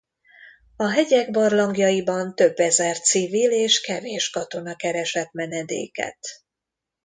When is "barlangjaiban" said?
1.31-2.35